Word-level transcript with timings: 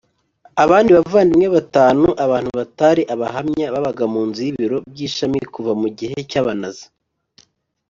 abandi 0.63 0.89
bavandimwe 0.97 1.47
batanu 1.57 2.07
Abantu 2.25 2.49
batari 2.59 3.01
Abahamya 3.13 3.65
babaga 3.75 4.03
mu 4.13 4.21
nzu 4.27 4.39
y 4.47 4.49
ibiro 4.53 4.77
by 4.91 4.99
ishami 5.07 5.39
kuva 5.53 5.71
mu 5.81 5.87
gihe 5.97 6.17
cy 6.29 6.37
Abanazi 6.41 6.85